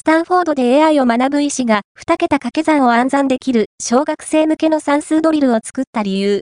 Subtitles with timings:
[0.00, 6.38] スタンフォードで AI を学ぶ医師が2桁掛け算を暗算できる小学生向けの算数ドリルを作った理由。